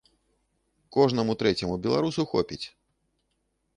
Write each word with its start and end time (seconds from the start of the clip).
Кожнаму 0.95 1.35
трэцяму 1.43 1.75
беларусу 1.85 2.21
хопіць! 2.33 2.63